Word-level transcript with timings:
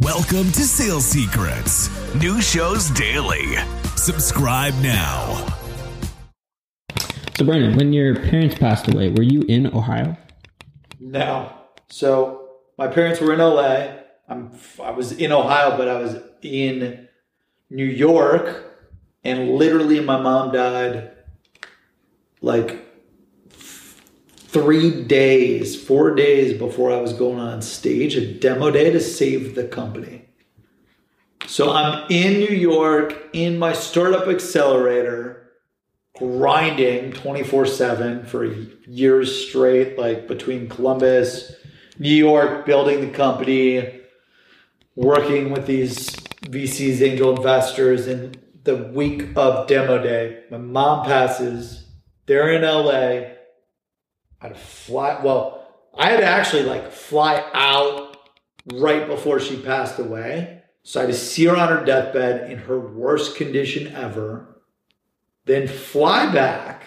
Welcome 0.00 0.52
to 0.52 0.60
Sales 0.60 1.04
Secrets. 1.04 1.90
New 2.14 2.40
shows 2.40 2.88
daily. 2.90 3.56
Subscribe 3.96 4.72
now. 4.74 5.44
So, 7.36 7.44
Brandon, 7.44 7.76
when 7.76 7.92
your 7.92 8.14
parents 8.14 8.54
passed 8.54 8.86
away, 8.86 9.10
were 9.10 9.24
you 9.24 9.42
in 9.48 9.66
Ohio? 9.66 10.16
No. 11.00 11.52
So 11.88 12.48
my 12.78 12.86
parents 12.86 13.20
were 13.20 13.32
in 13.32 13.40
LA. 13.40 13.88
I'm 14.28 14.52
I 14.80 14.92
was 14.92 15.10
in 15.10 15.32
Ohio, 15.32 15.76
but 15.76 15.88
I 15.88 16.00
was 16.00 16.14
in 16.42 17.08
New 17.68 17.84
York, 17.84 18.70
and 19.24 19.56
literally 19.56 19.98
my 19.98 20.20
mom 20.20 20.52
died 20.52 21.10
like 22.40 22.87
three 24.48 25.02
days, 25.04 25.80
four 25.80 26.14
days 26.14 26.58
before 26.58 26.90
I 26.90 27.00
was 27.00 27.12
going 27.12 27.38
on 27.38 27.60
stage, 27.60 28.16
a 28.16 28.32
demo 28.32 28.70
day 28.70 28.90
to 28.90 28.98
save 28.98 29.54
the 29.54 29.68
company. 29.68 30.24
So 31.46 31.70
I'm 31.70 32.06
in 32.10 32.40
New 32.40 32.56
York 32.56 33.28
in 33.34 33.58
my 33.58 33.74
startup 33.74 34.26
accelerator, 34.26 35.50
grinding 36.16 37.12
24 37.12 37.66
7 37.66 38.24
for 38.24 38.44
years 38.44 39.48
straight, 39.48 39.98
like 39.98 40.26
between 40.26 40.68
Columbus, 40.68 41.54
New 41.98 42.14
York, 42.14 42.64
building 42.64 43.02
the 43.02 43.10
company, 43.10 44.00
working 44.94 45.50
with 45.50 45.66
these 45.66 46.08
VCs, 46.46 47.02
angel 47.02 47.36
investors. 47.36 48.06
And 48.06 48.38
the 48.64 48.76
week 48.76 49.28
of 49.36 49.66
demo 49.68 50.02
day, 50.02 50.44
my 50.50 50.58
mom 50.58 51.04
passes. 51.04 51.84
They're 52.26 52.50
in 52.50 52.62
LA. 52.62 53.37
I 54.40 54.48
had 54.48 54.54
to 54.54 54.60
fly. 54.60 55.20
Well, 55.22 55.66
I 55.96 56.10
had 56.10 56.20
to 56.20 56.26
actually 56.26 56.62
like 56.62 56.92
fly 56.92 57.44
out 57.52 58.16
right 58.74 59.06
before 59.06 59.40
she 59.40 59.56
passed 59.56 59.98
away. 59.98 60.62
So 60.82 61.00
I 61.00 61.04
had 61.04 61.12
to 61.12 61.18
see 61.18 61.44
her 61.46 61.56
on 61.56 61.68
her 61.68 61.84
deathbed 61.84 62.50
in 62.50 62.58
her 62.58 62.78
worst 62.78 63.36
condition 63.36 63.94
ever, 63.94 64.62
then 65.44 65.68
fly 65.68 66.32
back, 66.32 66.84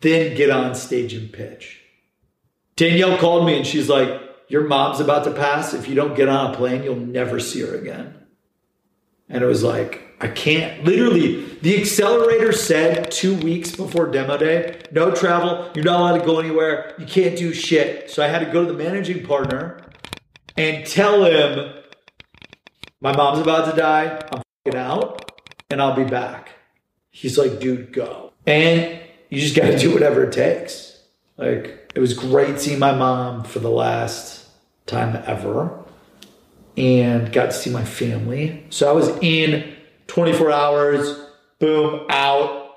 then 0.00 0.36
get 0.36 0.50
on 0.50 0.74
stage 0.74 1.14
and 1.14 1.32
pitch. 1.32 1.80
Danielle 2.76 3.18
called 3.18 3.46
me 3.46 3.56
and 3.56 3.66
she's 3.66 3.88
like, 3.88 4.20
Your 4.48 4.64
mom's 4.68 5.00
about 5.00 5.24
to 5.24 5.32
pass. 5.32 5.74
If 5.74 5.88
you 5.88 5.94
don't 5.94 6.16
get 6.16 6.28
on 6.28 6.52
a 6.52 6.56
plane, 6.56 6.84
you'll 6.84 6.96
never 6.96 7.40
see 7.40 7.60
her 7.62 7.74
again. 7.74 8.14
And 9.28 9.42
it 9.42 9.46
was 9.46 9.62
like, 9.64 10.13
I 10.20 10.28
can't. 10.28 10.84
Literally, 10.84 11.44
the 11.56 11.80
accelerator 11.80 12.52
said 12.52 13.10
two 13.10 13.34
weeks 13.36 13.74
before 13.74 14.06
demo 14.06 14.36
day, 14.36 14.80
no 14.92 15.14
travel, 15.14 15.70
you're 15.74 15.84
not 15.84 16.00
allowed 16.00 16.18
to 16.18 16.24
go 16.24 16.38
anywhere, 16.38 16.94
you 16.98 17.06
can't 17.06 17.36
do 17.36 17.52
shit. 17.52 18.10
So 18.10 18.22
I 18.22 18.28
had 18.28 18.38
to 18.40 18.46
go 18.52 18.64
to 18.64 18.72
the 18.72 18.78
managing 18.78 19.26
partner 19.26 19.80
and 20.56 20.86
tell 20.86 21.24
him, 21.24 21.74
my 23.00 23.14
mom's 23.14 23.40
about 23.40 23.70
to 23.70 23.76
die, 23.76 24.20
I'm 24.32 24.42
fucking 24.64 24.78
out, 24.78 25.40
and 25.68 25.82
I'll 25.82 25.96
be 25.96 26.04
back. 26.04 26.50
He's 27.10 27.36
like, 27.36 27.60
dude, 27.60 27.92
go. 27.92 28.32
And 28.46 29.00
you 29.30 29.40
just 29.40 29.56
got 29.56 29.66
to 29.66 29.78
do 29.78 29.92
whatever 29.92 30.24
it 30.24 30.32
takes. 30.32 31.00
Like, 31.36 31.92
it 31.94 32.00
was 32.00 32.14
great 32.14 32.60
seeing 32.60 32.78
my 32.78 32.94
mom 32.94 33.44
for 33.44 33.58
the 33.58 33.70
last 33.70 34.48
time 34.86 35.22
ever 35.26 35.84
and 36.76 37.32
got 37.32 37.46
to 37.46 37.52
see 37.52 37.70
my 37.70 37.84
family. 37.84 38.66
So 38.70 38.88
I 38.88 38.92
was 38.92 39.08
in 39.20 39.73
24 40.06 40.50
hours, 40.50 41.20
boom, 41.58 42.06
out. 42.10 42.76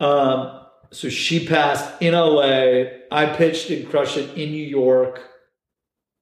Um, 0.00 0.60
so 0.90 1.08
she 1.08 1.46
passed 1.46 1.90
in 2.00 2.14
LA. 2.14 2.84
I 3.10 3.26
pitched 3.26 3.70
and 3.70 3.88
crushed 3.88 4.16
it 4.16 4.30
in 4.36 4.50
New 4.50 4.66
York. 4.66 5.22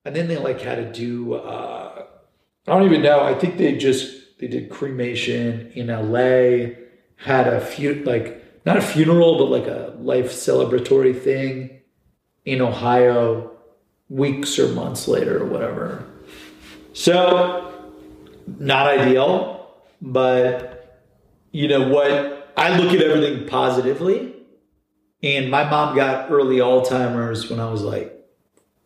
And 0.05 0.15
then 0.17 0.29
they 0.29 0.39
like 0.39 0.61
had 0.61 0.77
to 0.77 0.93
do 0.93 1.35
uh, 1.35 2.07
I 2.67 2.79
don't 2.79 2.85
even 2.85 3.03
know. 3.03 3.21
I 3.23 3.35
think 3.35 3.57
they 3.57 3.77
just 3.77 4.39
they 4.39 4.47
did 4.47 4.71
cremation 4.71 5.73
in 5.75 5.89
LA, 5.89 6.77
had 7.17 7.47
a 7.47 7.61
few 7.61 7.95
like 8.05 8.65
not 8.65 8.77
a 8.77 8.83
funeral, 8.83 9.39
but 9.39 9.47
like 9.47 9.67
a 9.67 9.95
life 9.99 10.33
celebratory 10.33 11.19
thing 11.19 11.81
in 12.45 12.61
Ohio 12.61 13.51
weeks 14.09 14.59
or 14.59 14.69
months 14.69 15.09
later 15.09 15.43
or 15.43 15.47
whatever. 15.47 16.05
So, 16.93 17.91
not 18.59 18.87
ideal, 18.87 19.60
but 20.01 21.03
you 21.53 21.69
know 21.69 21.89
what? 21.89 22.53
I 22.57 22.77
look 22.77 22.93
at 22.93 23.03
everything 23.03 23.47
positively. 23.47 24.35
And 25.23 25.51
my 25.51 25.69
mom 25.69 25.95
got 25.95 26.31
early 26.31 26.57
Alzheimer's 26.57 27.51
when 27.51 27.61
I 27.61 27.71
was 27.71 27.83
like 27.83 28.27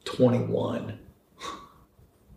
21. 0.05 0.99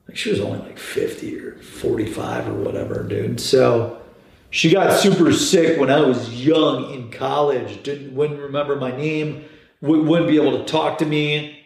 Like 0.07 0.17
she 0.17 0.29
was 0.29 0.39
only 0.39 0.59
like 0.59 0.77
50 0.77 1.39
or 1.39 1.57
45 1.57 2.47
or 2.47 2.53
whatever, 2.53 3.03
dude. 3.03 3.39
So 3.39 4.01
she 4.49 4.71
got 4.71 4.97
super 4.97 5.33
sick 5.33 5.79
when 5.79 5.89
I 5.89 5.99
was 6.01 6.45
young 6.45 6.93
in 6.93 7.11
college. 7.11 7.83
Didn't 7.83 8.15
wouldn't 8.15 8.39
remember 8.39 8.75
my 8.75 8.95
name, 8.95 9.45
wouldn't 9.81 10.27
be 10.27 10.37
able 10.37 10.59
to 10.59 10.65
talk 10.65 10.99
to 10.99 11.05
me. 11.05 11.65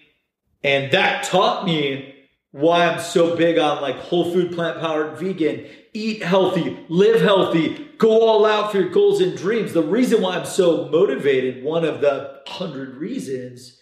And 0.63 0.91
that 0.91 1.23
taught 1.23 1.65
me 1.65 2.15
why 2.51 2.85
I'm 2.85 2.99
so 2.99 3.35
big 3.35 3.57
on 3.57 3.81
like 3.81 3.97
whole 3.97 4.31
food, 4.31 4.53
plant 4.53 4.79
powered, 4.79 5.17
vegan, 5.17 5.67
eat 5.93 6.21
healthy, 6.21 6.85
live 6.89 7.21
healthy, 7.21 7.89
go 7.97 8.27
all 8.27 8.45
out 8.45 8.71
for 8.71 8.79
your 8.79 8.89
goals 8.89 9.21
and 9.21 9.37
dreams. 9.37 9.73
The 9.73 9.83
reason 9.83 10.21
why 10.21 10.35
I'm 10.35 10.45
so 10.45 10.89
motivated, 10.89 11.63
one 11.63 11.85
of 11.85 12.01
the 12.01 12.41
hundred 12.47 12.95
reasons, 12.95 13.79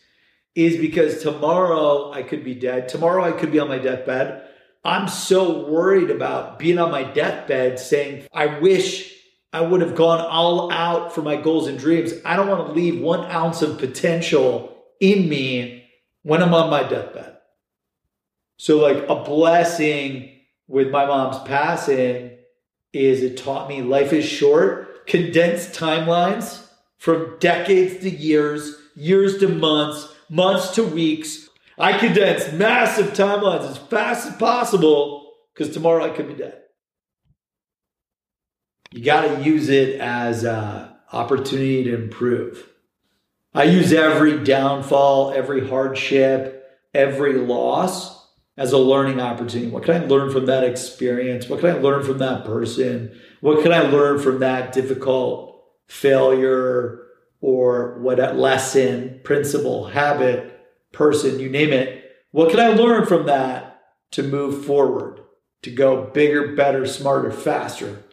is 0.55 0.77
because 0.77 1.21
tomorrow 1.21 2.11
I 2.11 2.23
could 2.23 2.43
be 2.43 2.55
dead. 2.55 2.89
Tomorrow 2.89 3.23
I 3.23 3.31
could 3.31 3.51
be 3.51 3.59
on 3.59 3.69
my 3.69 3.79
deathbed. 3.79 4.43
I'm 4.83 5.07
so 5.07 5.67
worried 5.67 6.09
about 6.09 6.59
being 6.59 6.79
on 6.79 6.91
my 6.91 7.03
deathbed 7.03 7.79
saying, 7.79 8.27
I 8.33 8.59
wish 8.59 9.13
I 9.51 9.61
would 9.61 9.81
have 9.81 9.95
gone 9.95 10.21
all 10.21 10.71
out 10.71 11.13
for 11.13 11.21
my 11.21 11.35
goals 11.35 11.67
and 11.67 11.77
dreams. 11.77 12.13
I 12.23 12.35
don't 12.35 12.47
want 12.47 12.67
to 12.67 12.73
leave 12.73 13.01
one 13.01 13.21
ounce 13.31 13.61
of 13.61 13.79
potential 13.79 14.77
in 15.01 15.27
me 15.27 15.85
when 16.21 16.43
I'm 16.43 16.53
on 16.53 16.69
my 16.69 16.83
deathbed. 16.83 17.38
So, 18.61 18.79
like 18.79 19.07
a 19.07 19.15
blessing 19.15 20.33
with 20.67 20.89
my 20.89 21.05
mom's 21.05 21.41
passing 21.47 22.31
is 22.91 23.23
it 23.23 23.37
taught 23.37 23.69
me 23.69 23.81
life 23.81 24.11
is 24.11 24.25
short, 24.25 25.07
condensed 25.07 25.71
timelines 25.71 26.67
from 26.97 27.37
decades 27.39 28.01
to 28.01 28.09
years, 28.09 28.75
years 28.97 29.37
to 29.37 29.47
months, 29.47 30.13
months 30.29 30.71
to 30.71 30.83
weeks. 30.83 31.47
I 31.77 31.97
condense 31.97 32.51
massive 32.51 33.13
timelines 33.13 33.61
as 33.61 33.77
fast 33.77 34.27
as 34.27 34.35
possible 34.35 35.35
because 35.53 35.73
tomorrow 35.73 36.03
I 36.03 36.09
could 36.09 36.27
be 36.27 36.33
dead. 36.33 36.61
You 38.91 39.05
got 39.05 39.21
to 39.21 39.41
use 39.41 39.69
it 39.69 40.01
as 40.01 40.43
an 40.43 40.89
opportunity 41.13 41.85
to 41.85 41.95
improve. 41.95 42.67
I 43.53 43.63
use 43.63 43.93
every 43.93 44.43
downfall, 44.43 45.31
every 45.31 45.65
hardship, 45.65 46.69
every 46.93 47.35
loss 47.35 48.18
as 48.59 48.73
a 48.73 48.77
learning 48.77 49.21
opportunity. 49.21 49.71
What 49.71 49.83
can 49.83 50.03
I 50.03 50.05
learn 50.05 50.29
from 50.31 50.47
that 50.47 50.65
experience? 50.65 51.47
What 51.47 51.61
can 51.61 51.69
I 51.69 51.79
learn 51.79 52.03
from 52.03 52.17
that 52.17 52.43
person? 52.43 53.17
What 53.39 53.63
can 53.63 53.71
I 53.71 53.83
learn 53.83 54.19
from 54.19 54.39
that 54.39 54.73
difficult 54.73 55.63
failure 55.87 56.99
or 57.39 57.99
what 57.99 58.17
lesson, 58.35 59.21
principle, 59.23 59.85
habit, 59.85 60.59
person, 60.91 61.39
you 61.39 61.49
name 61.49 61.71
it? 61.71 62.11
What 62.31 62.51
can 62.51 62.59
I 62.59 62.67
learn 62.67 63.05
from 63.05 63.27
that 63.27 63.81
to 64.11 64.23
move 64.23 64.65
forward, 64.65 65.21
to 65.61 65.71
go 65.71 66.07
bigger, 66.07 66.53
better, 66.53 66.85
smarter, 66.85 67.31
faster? 67.31 68.03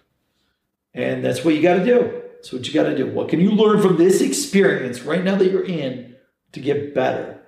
And 0.94 1.24
that's 1.24 1.44
what 1.44 1.56
you 1.56 1.60
got 1.60 1.78
to 1.78 1.84
do. 1.84 2.22
That's 2.34 2.52
what 2.52 2.68
you 2.68 2.72
got 2.72 2.84
to 2.84 2.96
do. 2.96 3.10
What 3.10 3.30
can 3.30 3.40
you 3.40 3.50
learn 3.50 3.82
from 3.82 3.96
this 3.96 4.20
experience 4.20 5.02
right 5.02 5.24
now 5.24 5.34
that 5.34 5.50
you're 5.50 5.64
in 5.64 6.14
to 6.52 6.60
get 6.60 6.94
better? 6.94 7.42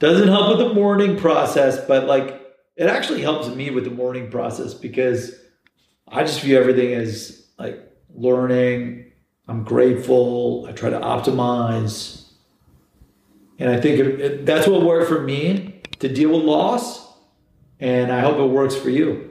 Doesn't 0.00 0.28
help 0.28 0.56
with 0.56 0.66
the 0.66 0.74
mourning 0.74 1.18
process, 1.18 1.78
but 1.86 2.06
like 2.06 2.40
it 2.74 2.86
actually 2.86 3.20
helps 3.20 3.48
me 3.48 3.68
with 3.70 3.84
the 3.84 3.90
mourning 3.90 4.30
process 4.30 4.72
because 4.72 5.34
I 6.08 6.22
just 6.22 6.40
view 6.40 6.58
everything 6.58 6.94
as 6.94 7.46
like 7.58 7.78
learning. 8.14 9.12
I'm 9.46 9.62
grateful. 9.62 10.64
I 10.66 10.72
try 10.72 10.88
to 10.88 10.98
optimize. 10.98 12.30
And 13.58 13.68
I 13.68 13.78
think 13.78 14.00
it, 14.00 14.20
it, 14.20 14.46
that's 14.46 14.66
what 14.66 14.82
worked 14.82 15.08
for 15.08 15.20
me 15.20 15.82
to 15.98 16.08
deal 16.08 16.30
with 16.30 16.44
loss. 16.44 17.06
And 17.78 18.10
I 18.10 18.20
hope 18.20 18.38
it 18.38 18.46
works 18.46 18.74
for 18.74 18.88
you. 18.88 19.30